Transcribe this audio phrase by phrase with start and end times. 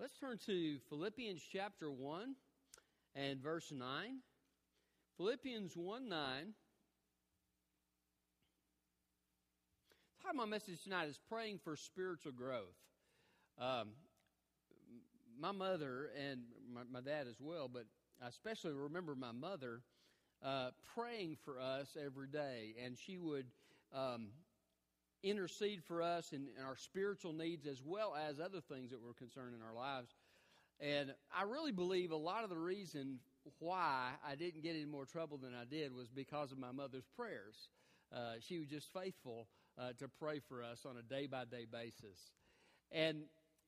[0.00, 2.34] Let's turn to Philippians chapter 1
[3.14, 3.86] and verse 9.
[5.18, 6.18] Philippians 1 9.
[10.22, 12.78] Part of my message tonight is praying for spiritual growth.
[13.58, 13.90] Um,
[15.38, 17.84] my mother and my, my, dad as well, but
[18.24, 19.82] I especially remember my mother
[20.42, 23.48] uh, praying for us every day, and she would
[23.94, 24.28] um,
[25.22, 29.12] intercede for us in, in, our spiritual needs as well as other things that were
[29.14, 30.14] concerned in our lives.
[30.80, 33.18] And I really believe a lot of the reason
[33.58, 37.06] why I didn't get in more trouble than I did was because of my mother's
[37.16, 37.68] prayers.
[38.14, 39.46] Uh, she was just faithful
[39.78, 42.32] uh, to pray for us on a day by day basis.
[42.92, 43.22] And,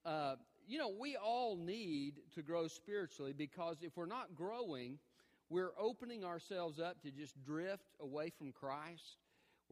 [0.04, 4.98] uh, you know, we all need to grow spiritually because if we're not growing,
[5.50, 9.18] we're opening ourselves up to just drift away from Christ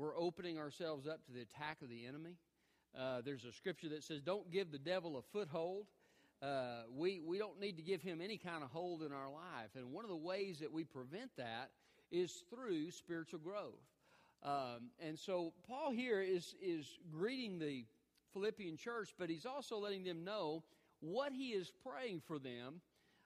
[0.00, 2.36] we're opening ourselves up to the attack of the enemy.
[2.98, 5.84] Uh, there's a scripture that says, Don't give the devil a foothold.
[6.42, 9.68] Uh, we, we don't need to give him any kind of hold in our life.
[9.76, 11.70] And one of the ways that we prevent that
[12.10, 13.74] is through spiritual growth.
[14.42, 17.84] Um, and so Paul here is, is greeting the
[18.32, 20.62] Philippian church, but he's also letting them know
[21.00, 22.80] what he is praying for them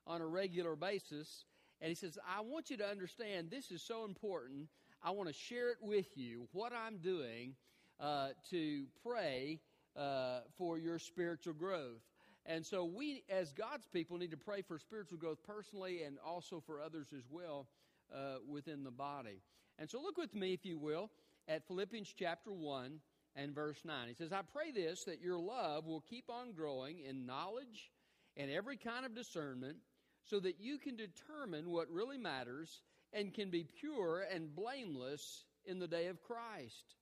[0.09, 1.45] on a regular basis.
[1.81, 4.67] And he says, I want you to understand this is so important.
[5.07, 7.57] I want to share it with you what I'm doing
[8.01, 9.61] uh, to pray
[9.95, 12.01] uh, for your spiritual growth.
[12.47, 16.63] And so, we, as God's people, need to pray for spiritual growth personally and also
[16.65, 17.67] for others as well
[18.15, 19.43] uh, within the body.
[19.79, 21.11] And so, look with me, if you will,
[21.49, 22.99] at Philippians chapter 1
[23.37, 24.09] and verse 9.
[24.09, 27.91] He says, I pray this, that your love will keep on growing in knowledge
[28.39, 29.77] and every kind of discernment,
[30.25, 32.81] so that you can determine what really matters
[33.15, 36.97] and can be pure and blameless in the day of Christ,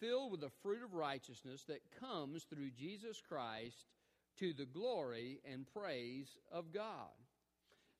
[0.00, 3.84] filled with the fruit of righteousness that comes through Jesus Christ
[4.38, 7.10] to the glory and praise of God.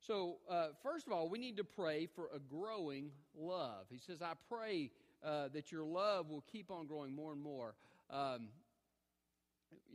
[0.06, 3.86] So, uh, first of all, we need to pray for a growing love.
[3.90, 4.90] He says, I pray
[5.24, 7.74] uh, that your love will keep on growing more and more.
[8.10, 8.48] Um,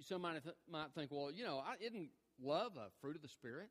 [0.01, 2.09] some might, th- might think, well, you know, I, isn't
[2.43, 3.69] love a fruit of the Spirit?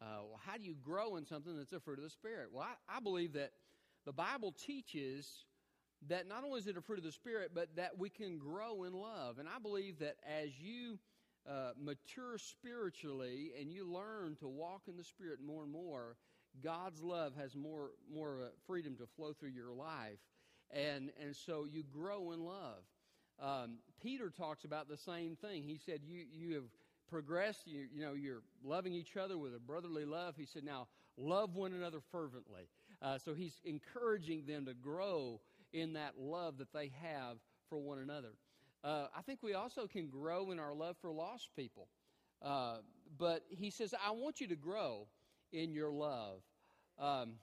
[0.00, 2.48] Uh, well, how do you grow in something that's a fruit of the Spirit?
[2.52, 3.52] Well, I, I believe that
[4.06, 5.44] the Bible teaches
[6.08, 8.84] that not only is it a fruit of the Spirit, but that we can grow
[8.84, 9.38] in love.
[9.38, 10.98] And I believe that as you
[11.48, 16.16] uh, mature spiritually and you learn to walk in the Spirit more and more,
[16.62, 20.18] God's love has more more uh, freedom to flow through your life,
[20.70, 22.82] and and so you grow in love.
[23.40, 25.62] Um, Peter talks about the same thing.
[25.62, 26.64] He said, "You you have
[27.10, 27.66] progressed.
[27.66, 30.34] You, you know, you're loving each other with a brotherly love.
[30.36, 32.68] He said, now love one another fervently.
[33.02, 35.40] Uh, so he's encouraging them to grow
[35.72, 37.36] in that love that they have
[37.68, 38.32] for one another.
[38.82, 41.88] Uh, I think we also can grow in our love for lost people.
[42.42, 42.76] Uh,
[43.18, 45.06] but he says, I want you to grow
[45.52, 46.40] in your love.
[46.98, 47.34] Um,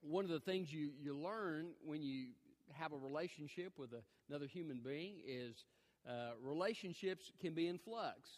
[0.00, 2.28] one of the things you, you learn when you
[2.72, 5.64] have a relationship with a, another human being is
[6.08, 8.30] uh, relationships can be in flux.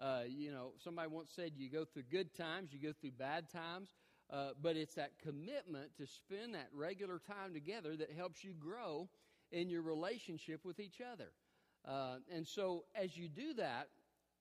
[0.00, 3.50] Uh, you know, somebody once said you go through good times, you go through bad
[3.50, 3.94] times,
[4.30, 9.08] uh, but it's that commitment to spend that regular time together that helps you grow
[9.50, 11.30] in your relationship with each other.
[11.84, 13.88] Uh, and so, as you do that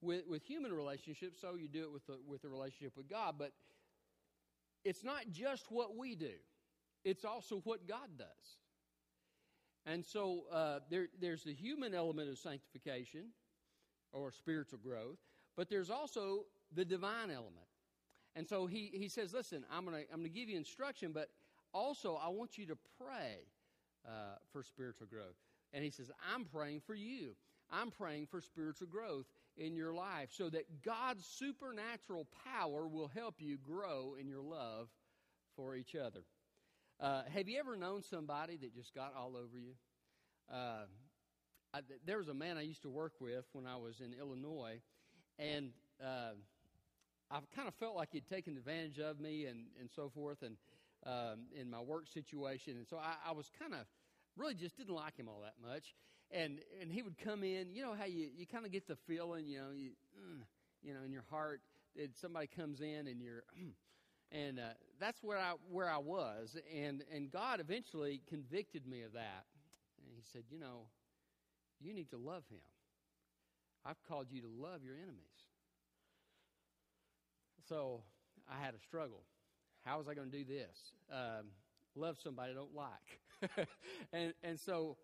[0.02, 3.36] with, with human relationships, so you do it with the, with the relationship with God.
[3.40, 3.54] But
[4.84, 6.34] it's not just what we do,
[7.04, 8.58] it's also what God does.
[9.88, 13.30] And so uh, there, there's the human element of sanctification
[14.12, 15.18] or spiritual growth,
[15.56, 17.66] but there's also the divine element.
[18.36, 21.30] And so he, he says, Listen, I'm going to I'm gonna give you instruction, but
[21.74, 23.38] also I want you to pray
[24.06, 25.36] uh, for spiritual growth.
[25.74, 27.36] And he says, I'm praying for you.
[27.72, 29.26] I'm praying for spiritual growth
[29.58, 34.88] in your life so that God's supernatural power will help you grow in your love
[35.56, 36.22] for each other.
[37.00, 39.74] Uh, have you ever known somebody that just got all over you?
[40.52, 40.86] Uh,
[41.72, 44.82] I, there was a man I used to work with when I was in Illinois,
[45.38, 45.70] and
[46.04, 46.32] uh,
[47.30, 50.58] I kind of felt like he'd taken advantage of me and, and so forth, and
[51.06, 52.78] um, in my work situation.
[52.78, 53.82] And so I, I was kind of
[54.36, 55.94] really just didn't like him all that much.
[56.32, 58.96] And and he would come in, you know how you, you kind of get the
[59.08, 59.92] feeling, you know, you,
[60.82, 61.62] you know, in your heart
[61.96, 63.44] that somebody comes in and you're.
[64.32, 69.14] and uh, that's where I where I was, and and God eventually convicted me of
[69.14, 69.46] that,
[70.00, 70.88] and he said, You know,
[71.80, 72.62] you need to love him.
[73.86, 75.48] I've called you to love your enemies.
[77.70, 78.02] So
[78.50, 79.24] I had a struggle.
[79.86, 80.94] How was I going to do this?
[81.12, 81.48] Um,
[81.96, 83.68] love somebody I don't like.
[84.14, 84.98] and, and so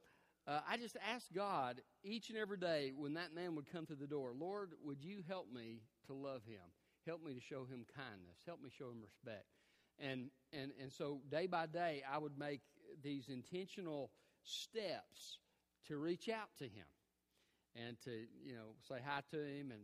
[0.48, 3.96] uh, I just asked God each and every day when that man would come to
[3.96, 6.60] the door, Lord, would you help me to love him?
[7.06, 8.38] Help me to show him kindness.
[8.46, 9.46] Help me show him respect.
[10.00, 12.62] And, and, and so day by day, I would make
[13.04, 14.12] these intentional
[14.44, 15.40] steps
[15.88, 16.88] to reach out to him
[17.76, 18.12] and to,
[18.44, 19.82] you know, say hi to him and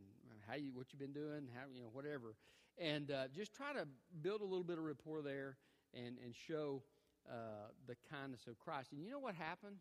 [0.49, 2.35] how you, what you've been doing, how, you know, whatever.
[2.77, 3.87] And uh, just try to
[4.21, 5.57] build a little bit of rapport there
[5.93, 6.83] and, and show
[7.29, 8.91] uh, the kindness of Christ.
[8.91, 9.77] And you know what happened?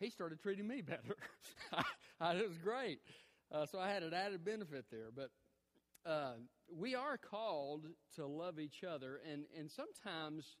[0.00, 1.16] He started treating me better.
[2.20, 2.98] it was great.
[3.52, 5.08] Uh, so I had an added benefit there.
[5.14, 5.30] But
[6.06, 6.34] uh,
[6.74, 7.86] we are called
[8.16, 10.56] to love each other, and, and sometimes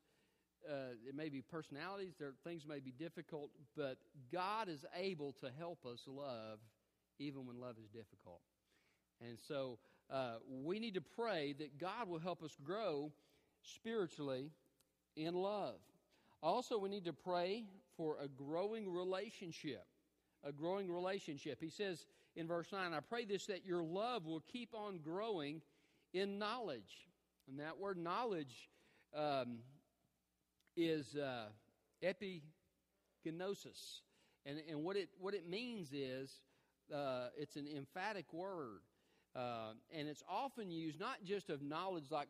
[0.68, 3.98] uh, it may be personalities, there, things may be difficult, but
[4.32, 6.58] God is able to help us love
[7.18, 8.40] even when love is difficult.
[9.20, 9.78] And so
[10.10, 13.12] uh, we need to pray that God will help us grow
[13.62, 14.50] spiritually
[15.16, 15.76] in love.
[16.42, 17.64] Also, we need to pray
[17.96, 19.84] for a growing relationship.
[20.42, 21.58] A growing relationship.
[21.60, 22.04] He says
[22.36, 25.62] in verse 9, I pray this that your love will keep on growing
[26.12, 27.08] in knowledge.
[27.48, 28.68] And that word knowledge
[29.16, 29.58] um,
[30.76, 31.46] is uh,
[32.02, 34.00] epignosis.
[34.46, 36.40] And, and what, it, what it means is
[36.92, 38.80] uh, it's an emphatic word.
[39.36, 42.28] Uh, and it's often used not just of knowledge like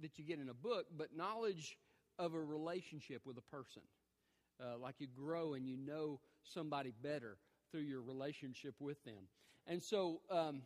[0.00, 1.76] that you get in a book, but knowledge
[2.18, 3.82] of a relationship with a person.
[4.60, 7.38] Uh, like you grow and you know somebody better
[7.72, 9.26] through your relationship with them.
[9.66, 10.62] And so um,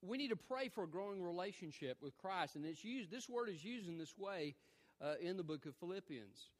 [0.00, 2.56] we need to pray for a growing relationship with Christ.
[2.56, 4.54] And it's used, this word is used in this way
[5.02, 6.50] uh, in the book of Philippians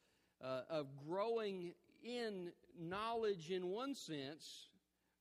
[0.45, 1.73] uh, of growing
[2.05, 4.69] in knowledge in one sense,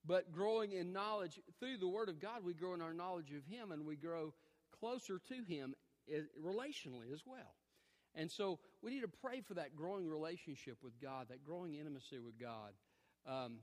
[0.05, 2.43] but growing in knowledge through the Word of God.
[2.43, 4.33] We grow in our knowledge of Him and we grow
[4.79, 5.73] closer to Him
[6.11, 7.55] eh, relationally as well.
[8.13, 12.19] And so we need to pray for that growing relationship with God, that growing intimacy
[12.19, 12.71] with God.
[13.27, 13.57] Um,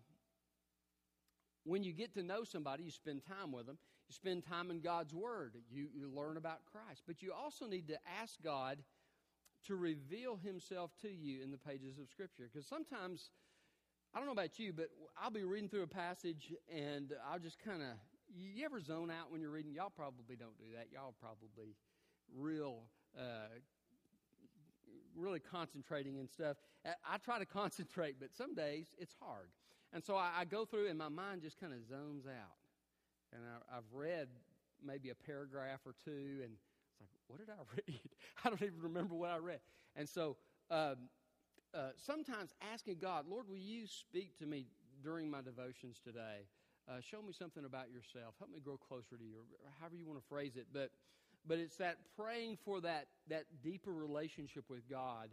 [1.65, 3.79] when you get to know somebody, you spend time with them.
[4.09, 5.55] You spend time in God's Word.
[5.71, 7.03] You, you learn about Christ.
[7.07, 8.79] But you also need to ask God
[9.67, 12.51] to reveal Himself to you in the pages of Scripture.
[12.53, 13.31] Because sometimes,
[14.15, 17.59] I don't know about you, but I'll be reading through a passage and I'll just
[17.59, 17.89] kind of,
[18.35, 19.73] you ever zone out when you're reading?
[19.73, 20.89] Y'all probably don't do that.
[20.93, 21.77] Y'all probably
[22.35, 22.81] real
[23.17, 23.49] uh,
[25.17, 26.57] really concentrating and stuff.
[26.85, 29.49] I try to concentrate, but some days it's hard.
[29.93, 32.57] And so I, I go through and my mind just kind of zones out.
[33.33, 34.29] And I, I've read
[34.85, 38.01] maybe a paragraph or two, and it's like, what did I read?
[38.45, 39.61] I don't even remember what I read.
[39.97, 40.37] And so
[40.71, 40.97] um,
[41.75, 44.67] uh, sometimes asking God, Lord, will you speak to me
[45.03, 46.47] during my devotions today?
[46.89, 48.35] Uh, show me something about yourself.
[48.39, 50.67] Help me grow closer to you, or however you want to phrase it.
[50.73, 50.91] But
[51.47, 55.31] but it's that praying for that, that deeper relationship with God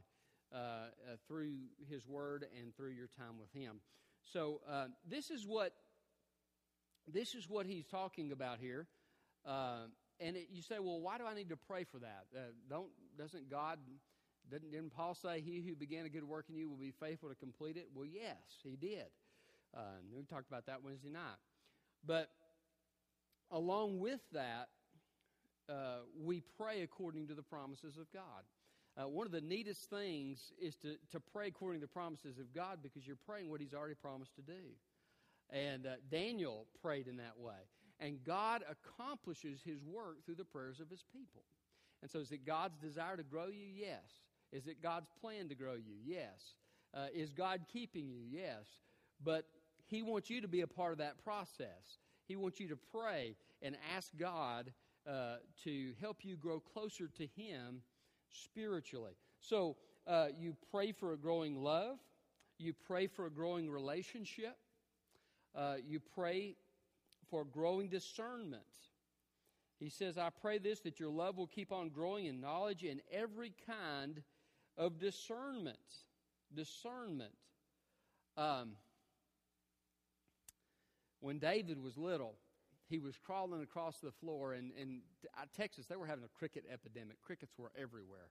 [0.52, 0.90] uh, uh,
[1.28, 1.54] through
[1.88, 3.80] His Word and through your time with Him.
[4.26, 5.74] So uh, this is what
[7.12, 8.88] this is what He's talking about here.
[9.46, 9.88] Uh,
[10.20, 12.26] and it, you say, well, why do I need to pray for that?
[12.36, 12.40] Uh,
[12.70, 13.80] don't doesn't God?
[14.52, 17.30] Didn't, didn't Paul say, "He who began a good work in you will be faithful
[17.30, 17.90] to complete it"?
[17.94, 19.06] Well, yes, he did.
[19.76, 19.82] Uh,
[20.16, 21.38] we talked about that Wednesday night.
[22.06, 22.30] But
[23.52, 24.70] along with that,
[25.70, 28.44] uh, we pray according to the promises of God.
[28.98, 32.54] Uh, one of the neatest things is to, to pray according to the promises of
[32.54, 34.76] God because you're praying what He's already promised to do.
[35.50, 37.68] And uh, Daniel prayed in that way.
[38.00, 41.44] And God accomplishes His work through the prayers of His people.
[42.02, 43.68] And so, is it God's desire to grow you?
[43.74, 44.04] Yes.
[44.52, 45.96] Is it God's plan to grow you?
[46.04, 46.56] Yes.
[46.94, 48.22] Uh, is God keeping you?
[48.30, 48.66] Yes.
[49.24, 49.46] But
[49.86, 52.00] He wants you to be a part of that process.
[52.28, 54.72] He wants you to pray and ask God
[55.08, 57.82] uh, to help you grow closer to Him
[58.32, 59.14] spiritually.
[59.40, 61.98] So uh, you pray for a growing love,
[62.58, 64.58] you pray for a growing relationship,
[65.56, 66.56] uh, you pray
[67.30, 68.64] for growing discernment.
[69.80, 73.02] He says, I pray this that your love will keep on growing in knowledge and
[73.12, 74.22] every kind
[74.78, 75.78] of discernment.
[76.54, 77.32] Discernment.
[78.36, 78.72] Um,
[81.22, 82.36] when David was little,
[82.90, 84.54] he was crawling across the floor.
[84.54, 85.02] And in
[85.38, 87.22] uh, Texas, they were having a cricket epidemic.
[87.22, 88.30] Crickets were everywhere,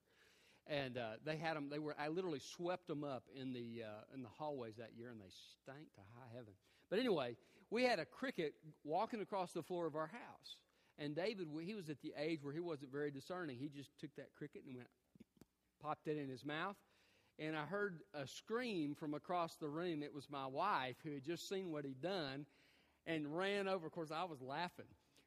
[0.66, 1.68] and uh, they had them.
[1.70, 1.94] They were.
[1.98, 5.30] I literally swept them up in the uh, in the hallways that year, and they
[5.62, 6.52] stank to high heaven.
[6.90, 7.36] But anyway,
[7.70, 10.56] we had a cricket walking across the floor of our house,
[10.98, 13.56] and David, he was at the age where he wasn't very discerning.
[13.58, 14.88] He just took that cricket and went,
[15.80, 16.76] popped it in his mouth.
[17.40, 20.02] And I heard a scream from across the room.
[20.02, 22.46] It was my wife who had just seen what he'd done
[23.08, 23.86] and ran over.
[23.86, 24.86] Of course, I was laughing,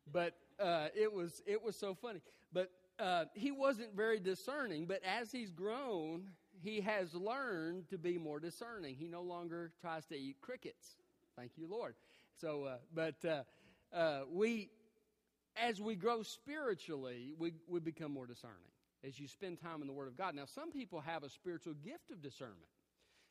[0.10, 2.22] but uh, it was it was so funny.
[2.54, 4.86] But uh, he wasn't very discerning.
[4.86, 6.30] But as he's grown,
[6.62, 8.96] he has learned to be more discerning.
[8.96, 10.96] He no longer tries to eat crickets.
[11.36, 11.96] Thank you, Lord.
[12.40, 13.44] So, uh, but uh,
[13.96, 14.70] uh, we,
[15.56, 18.58] as we grow spiritually, we, we become more discerning
[19.04, 20.36] as you spend time in the Word of God.
[20.36, 22.60] Now, some people have a spiritual gift of discernment.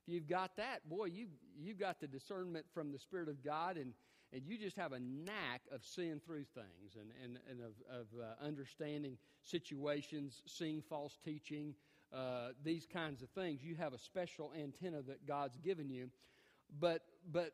[0.07, 1.27] If you've got that, boy, you
[1.59, 3.93] you've got the discernment from the Spirit of God, and
[4.33, 8.07] and you just have a knack of seeing through things and and, and of, of
[8.19, 11.75] uh, understanding situations, seeing false teaching,
[12.13, 13.63] uh, these kinds of things.
[13.63, 16.11] You have a special antenna that God's given you,
[16.79, 17.53] but but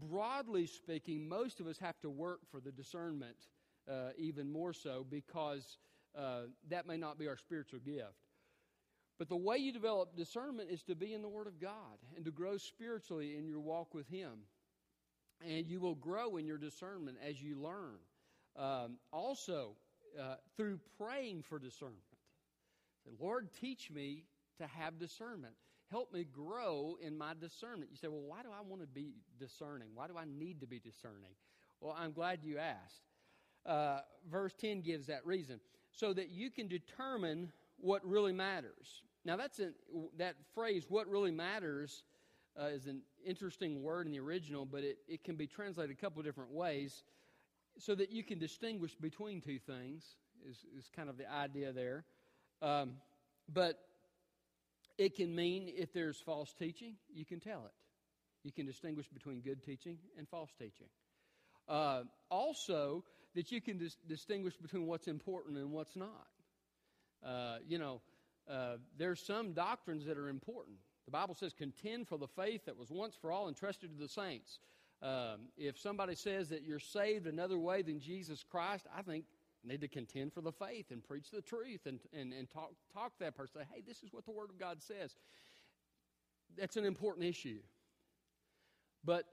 [0.00, 3.36] broadly speaking, most of us have to work for the discernment
[3.90, 5.78] uh, even more so because
[6.16, 8.14] uh, that may not be our spiritual gift.
[9.18, 12.24] But the way you develop discernment is to be in the Word of God and
[12.24, 14.40] to grow spiritually in your walk with Him.
[15.44, 17.98] And you will grow in your discernment as you learn.
[18.56, 19.76] Um, also,
[20.18, 22.00] uh, through praying for discernment.
[23.04, 24.24] Say, Lord, teach me
[24.58, 25.54] to have discernment.
[25.90, 27.90] Help me grow in my discernment.
[27.90, 29.88] You say, well, why do I want to be discerning?
[29.94, 31.34] Why do I need to be discerning?
[31.80, 33.02] Well, I'm glad you asked.
[33.64, 34.00] Uh,
[34.30, 35.60] verse 10 gives that reason.
[35.92, 39.02] So that you can determine what really matters.
[39.24, 39.60] Now, that's
[40.18, 42.04] that phrase, what really matters,
[42.60, 46.00] uh, is an interesting word in the original, but it, it can be translated a
[46.00, 47.02] couple different ways
[47.78, 50.04] so that you can distinguish between two things,
[50.48, 52.04] is, is kind of the idea there.
[52.62, 52.92] Um,
[53.52, 53.78] but
[54.98, 57.72] it can mean if there's false teaching, you can tell it.
[58.44, 60.86] You can distinguish between good teaching and false teaching.
[61.68, 66.28] Uh, also, that you can dis- distinguish between what's important and what's not.
[67.24, 68.00] Uh, you know,
[68.50, 70.76] uh, there's some doctrines that are important.
[71.06, 74.08] The Bible says, contend for the faith that was once for all entrusted to the
[74.08, 74.58] saints.
[75.02, 79.24] Um, if somebody says that you're saved another way than Jesus Christ, I think
[79.66, 83.16] need to contend for the faith and preach the truth and, and, and talk, talk
[83.18, 83.60] to that person.
[83.60, 85.14] Say, hey, this is what the Word of God says.
[86.56, 87.58] That's an important issue.
[89.04, 89.24] But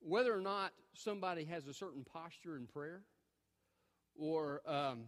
[0.00, 3.02] whether or not somebody has a certain posture in prayer
[4.16, 5.04] or um,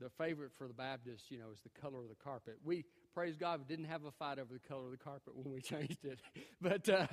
[0.00, 2.56] the favorite for the Baptists, you know, is the color of the carpet.
[2.64, 5.52] We, praise God, we didn't have a fight over the color of the carpet when
[5.52, 6.18] we changed it.
[6.60, 7.06] but uh,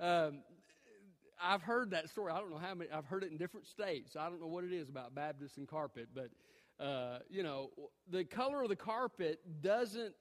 [0.00, 0.42] um,
[1.42, 2.32] I've heard that story.
[2.32, 4.16] I don't know how many, I've heard it in different states.
[4.16, 7.70] I don't know what it is about Baptists and carpet, but, uh, you know,
[8.10, 10.14] the color of the carpet doesn't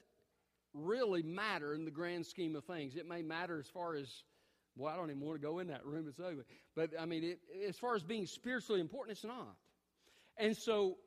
[0.73, 2.95] really matter in the grand scheme of things.
[2.95, 4.23] It may matter as far as,
[4.75, 6.05] well, I don't even want to go in that room.
[6.07, 6.43] It's ugly.
[6.75, 9.55] But, I mean, it, as far as being spiritually important, it's not.
[10.37, 10.97] And so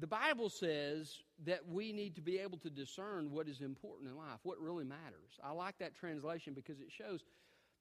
[0.00, 4.16] the Bible says that we need to be able to discern what is important in
[4.16, 5.38] life, what really matters.
[5.42, 7.24] I like that translation because it shows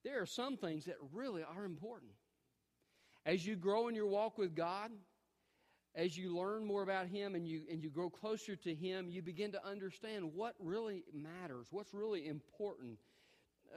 [0.03, 2.11] there are some things that really are important.
[3.25, 4.91] As you grow in your walk with God,
[5.95, 9.21] as you learn more about Him and you, and you grow closer to Him, you
[9.21, 12.97] begin to understand what really matters, what's really important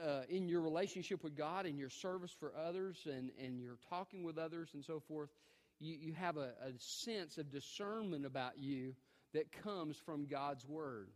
[0.03, 4.23] uh, in your relationship with God in your service for others and, and your talking
[4.23, 5.29] with others and so forth
[5.79, 8.93] you, you have a, a sense of discernment about you
[9.33, 11.09] that comes from God's Word.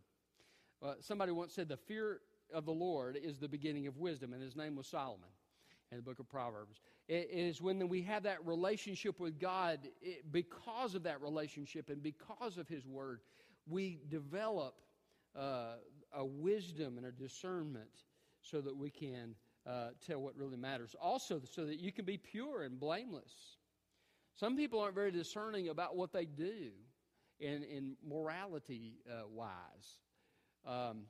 [0.82, 2.20] Uh, somebody once said, The fear
[2.52, 5.28] of the Lord is the beginning of wisdom, and his name was Solomon
[5.90, 6.80] in the book of Proverbs.
[7.08, 12.02] it, is when we have that relationship with God, it, because of that relationship and
[12.02, 13.20] because of his Word,
[13.68, 14.74] we develop
[15.36, 15.74] uh,
[16.14, 17.90] a wisdom and a discernment
[18.40, 19.34] so that we can
[19.66, 20.96] uh, tell what really matters.
[21.00, 23.56] Also, so that you can be pure and blameless.
[24.34, 26.70] Some people aren't very discerning about what they do
[27.38, 29.98] in, in morality uh, wise.
[30.66, 31.02] Um,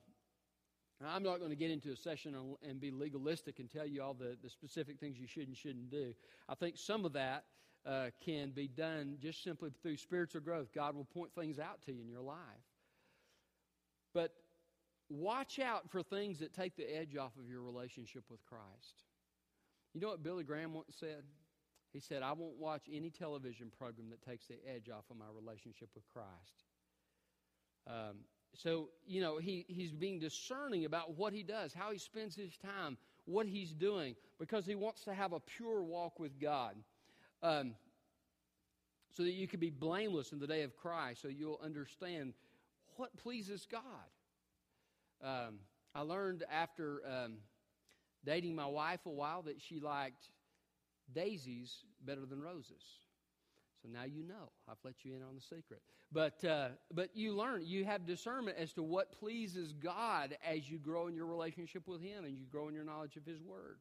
[1.06, 2.36] I'm not going to get into a session
[2.66, 5.90] and be legalistic and tell you all the, the specific things you should and shouldn't
[5.90, 6.14] do.
[6.48, 7.44] I think some of that
[7.84, 10.68] uh, can be done just simply through spiritual growth.
[10.72, 12.38] God will point things out to you in your life.
[14.14, 14.32] But
[15.08, 19.02] watch out for things that take the edge off of your relationship with Christ.
[19.94, 21.24] You know what Billy Graham once said?
[21.92, 25.26] He said, I won't watch any television program that takes the edge off of my
[25.34, 26.64] relationship with Christ.
[27.86, 28.18] Um,
[28.54, 32.56] so, you know, he, he's being discerning about what he does, how he spends his
[32.56, 36.76] time, what he's doing, because he wants to have a pure walk with God.
[37.42, 37.74] Um,
[39.14, 42.32] so that you can be blameless in the day of Christ, so you'll understand
[42.96, 43.82] what pleases God.
[45.22, 45.58] Um,
[45.94, 47.34] I learned after um,
[48.24, 50.30] dating my wife a while that she liked
[51.14, 52.82] daisies better than roses.
[53.82, 54.50] So now you know.
[54.68, 55.82] I've let you in on the secret.
[56.12, 60.78] But, uh, but you learn, you have discernment as to what pleases God as you
[60.78, 63.78] grow in your relationship with Him and you grow in your knowledge of His Word.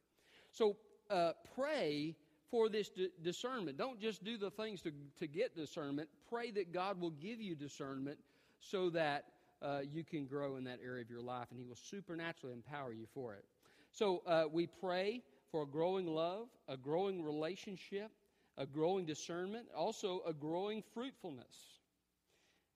[0.51, 0.77] So
[1.09, 2.15] uh, pray
[2.49, 3.77] for this d- discernment.
[3.77, 6.09] Don't just do the things to, to get discernment.
[6.29, 8.17] Pray that God will give you discernment
[8.59, 9.25] so that
[9.61, 12.91] uh, you can grow in that area of your life, and He will supernaturally empower
[12.91, 13.45] you for it.
[13.91, 15.21] So uh, we pray
[15.51, 18.11] for a growing love, a growing relationship,
[18.57, 21.79] a growing discernment, also a growing fruitfulness.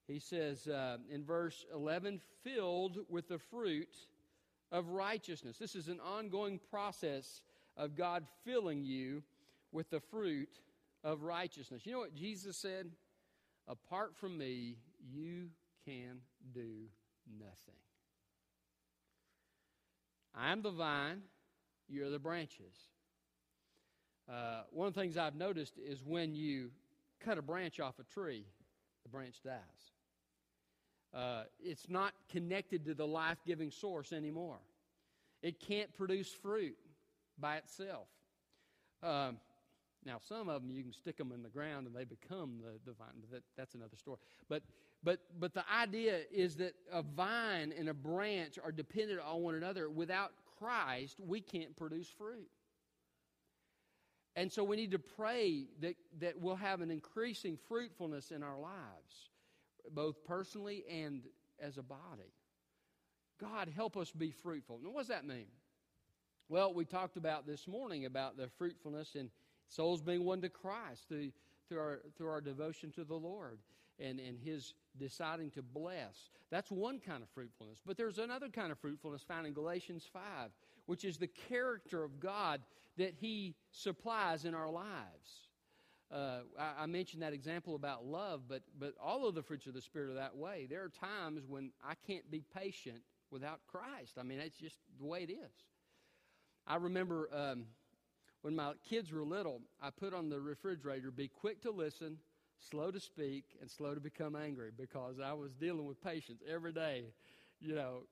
[0.08, 3.96] He says uh, in verse 11, filled with the fruit
[4.72, 5.58] of righteousness.
[5.58, 7.42] This is an ongoing process
[7.78, 9.24] of God filling you
[9.72, 10.60] with the fruit
[11.04, 11.86] of righteousness.
[11.86, 12.92] You know what Jesus said?
[13.68, 14.76] Apart from me,
[15.12, 15.50] you
[15.86, 16.20] can
[16.54, 16.88] do
[17.40, 17.76] nothing.
[20.36, 21.22] I'm the vine,
[21.90, 22.76] you're the branches.
[24.30, 26.72] Uh, one of the things I've noticed is when you
[27.24, 28.46] cut a branch off a tree,
[29.04, 29.62] the branch dies.
[31.14, 34.58] Uh, it's not connected to the life giving source anymore.
[35.42, 36.76] It can't produce fruit
[37.40, 38.08] by itself.
[39.04, 39.38] Um,
[40.06, 42.80] now, some of them you can stick them in the ground and they become the,
[42.86, 44.18] the vine, but that, that's another story.
[44.50, 44.64] But,
[45.04, 49.56] but, but the idea is that a vine and a branch are dependent on one
[49.56, 49.90] another.
[49.90, 52.50] Without Christ, we can't produce fruit.
[54.36, 58.60] And so we need to pray that, that we'll have an increasing fruitfulness in our
[58.60, 59.30] lives,
[59.92, 61.24] both personally and
[61.60, 62.34] as a body.
[63.40, 64.80] God, help us be fruitful.
[64.84, 65.48] Now, what does that mean?
[66.50, 69.30] Well, we talked about this morning about the fruitfulness and
[69.68, 71.32] souls being won to Christ through,
[71.68, 73.60] through, our, through our devotion to the Lord
[74.00, 76.30] and, and His deciding to bless.
[76.52, 77.80] That's one kind of fruitfulness.
[77.86, 80.22] But there's another kind of fruitfulness found in Galatians 5,
[80.86, 82.62] which is the character of God
[82.98, 85.50] that He supplies in our lives.
[86.12, 89.74] Uh, I, I, mentioned that example about love, but, but all of the fruits of
[89.74, 90.68] the Spirit are that way.
[90.70, 94.18] There are times when I can't be patient without Christ.
[94.20, 95.52] I mean, that's just the way it is.
[96.68, 97.66] I remember um,
[98.44, 102.18] when my kids were little, I put on the refrigerator, be quick to listen,
[102.60, 106.74] slow to speak, and slow to become angry because I was dealing with patience every
[106.74, 107.06] day.
[107.60, 108.04] You know,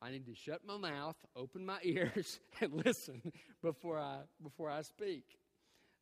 [0.00, 3.32] I need to shut my mouth, open my ears, and listen
[3.62, 5.38] before I, before I speak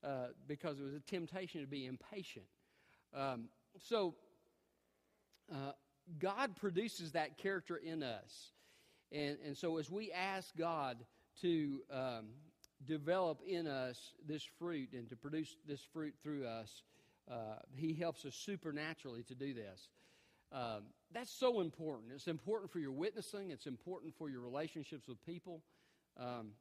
[0.05, 2.47] uh, because it was a temptation to be impatient.
[3.15, 4.15] Um, so,
[5.53, 5.73] uh,
[6.19, 8.53] God produces that character in us.
[9.13, 10.99] And, and so, as we ask God
[11.43, 12.27] to um,
[12.87, 16.83] develop in us this fruit and to produce this fruit through us,
[17.31, 19.89] uh, He helps us supernaturally to do this.
[20.53, 22.13] Um, that's so important.
[22.13, 25.63] It's important for your witnessing, it's important for your relationships with people.
[26.19, 26.53] Um,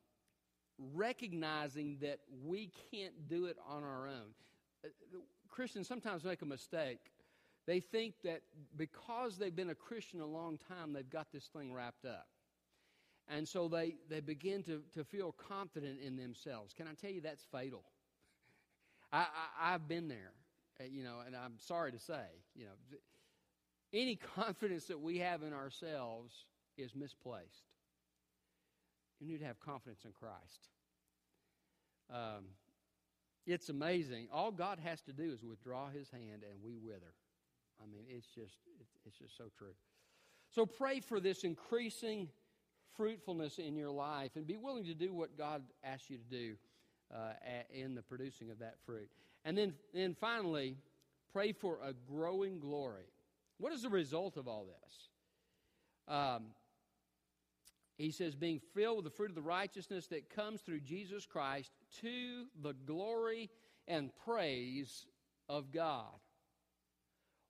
[0.93, 4.33] recognizing that we can't do it on our own.
[4.85, 4.89] Uh,
[5.49, 6.99] Christians sometimes make a mistake.
[7.67, 8.41] They think that
[8.77, 12.27] because they've been a Christian a long time, they've got this thing wrapped up.
[13.27, 16.73] And so they, they begin to, to feel confident in themselves.
[16.73, 17.83] Can I tell you that's fatal?
[19.11, 20.31] I, I, I've been there,
[20.91, 22.23] you know, and I'm sorry to say,
[22.55, 22.97] you know,
[23.93, 26.33] any confidence that we have in ourselves
[26.77, 27.65] is misplaced.
[29.19, 30.69] You need to have confidence in Christ.
[32.13, 32.45] Um,
[33.45, 34.27] it's amazing.
[34.31, 37.13] All God has to do is withdraw his hand and we wither.
[37.81, 38.55] I mean, it's just,
[39.05, 39.73] it's just so true.
[40.49, 42.29] So pray for this increasing
[42.95, 46.55] fruitfulness in your life and be willing to do what God asks you to do
[47.13, 47.33] uh,
[47.73, 49.09] in the producing of that fruit.
[49.49, 50.75] And then, then finally,
[51.33, 53.07] pray for a growing glory.
[53.57, 55.07] What is the result of all this?
[56.07, 56.43] Um,
[57.97, 61.71] he says, being filled with the fruit of the righteousness that comes through Jesus Christ
[62.01, 63.49] to the glory
[63.87, 65.07] and praise
[65.49, 66.13] of God.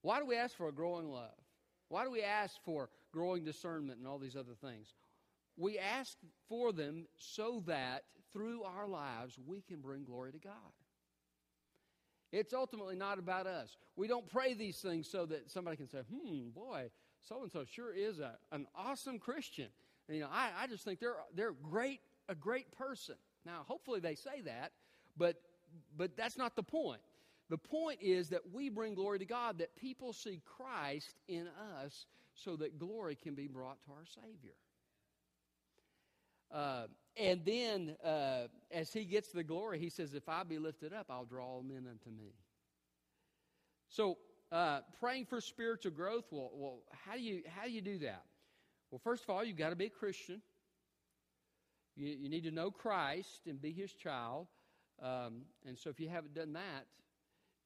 [0.02, 1.36] Why do we ask for a growing love?
[1.90, 4.94] Why do we ask for growing discernment and all these other things?
[5.58, 10.54] We ask for them so that through our lives we can bring glory to God.
[12.32, 13.76] It's ultimately not about us.
[13.96, 16.89] We don't pray these things so that somebody can say, hmm, boy,
[17.22, 19.68] so and so sure is a, an awesome Christian.
[20.08, 23.15] And, you know, I, I just think they're, they're great, a great person.
[23.46, 24.72] Now, hopefully they say that,
[25.18, 25.42] but,
[25.98, 27.02] but that's not the point.
[27.50, 31.48] The point is that we bring glory to God, that people see Christ in
[31.84, 34.54] us so that glory can be brought to our Savior.
[36.52, 36.88] Uh,
[37.20, 41.08] and then, uh, as he gets the glory, he says, If I be lifted up,
[41.10, 42.32] I'll draw men unto me.
[43.90, 44.18] So,
[44.52, 48.24] uh, praying for spiritual growth, well, well, how, do you, how do you do that?
[48.90, 50.42] Well, first of all, you've got to be a Christian.
[51.98, 54.48] You, you need to know Christ and be his child.
[55.02, 56.86] Um, and so, if you haven't done that,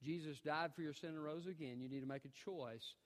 [0.02, 1.80] Jesus died for your sin and rose again.
[1.80, 2.96] You need to make a choice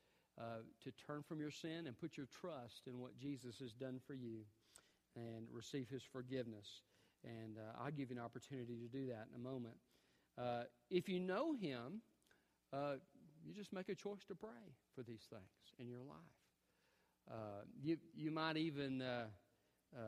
[0.41, 4.01] uh, to turn from your sin and put your trust in what Jesus has done
[4.07, 4.45] for you
[5.19, 6.83] and receive his forgiveness.
[7.25, 9.75] And uh, I'll give you an opportunity to do that in a moment.
[10.37, 12.01] Uh, if you know him,
[12.73, 12.95] uh,
[13.45, 14.49] you just make a choice to pray
[14.95, 16.17] for these things in your life.
[17.31, 19.25] Uh, you, you might even uh,
[19.97, 20.01] uh,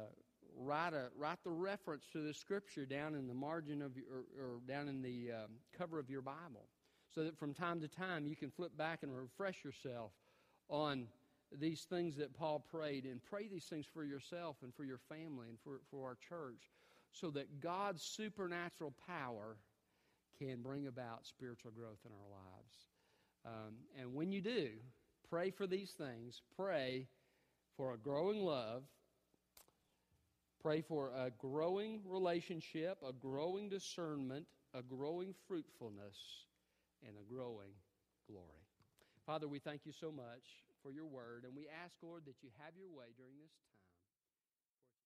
[0.56, 4.06] write, a, write the reference to the scripture down in the margin of your,
[4.38, 6.68] or, or down in the um, cover of your Bible
[7.14, 10.12] so that from time to time you can flip back and refresh yourself
[10.68, 11.06] on
[11.58, 15.48] these things that Paul prayed and pray these things for yourself and for your family
[15.48, 16.70] and for, for our church
[17.12, 19.56] so that God's supernatural power
[20.38, 22.86] can bring about spiritual growth in our lives.
[23.44, 24.68] Um, and when you do,
[25.28, 26.42] pray for these things.
[26.56, 27.08] Pray
[27.76, 28.84] for a growing love.
[30.62, 36.16] Pray for a growing relationship, a growing discernment, a growing fruitfulness,
[37.06, 37.72] and a growing
[38.28, 38.46] glory.
[39.26, 40.44] Father, we thank you so much
[40.82, 43.69] for your word, and we ask, Lord, that you have your way during this time.